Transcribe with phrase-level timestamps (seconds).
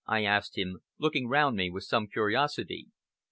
[0.07, 2.87] I asked him, looking round me with some curiosity.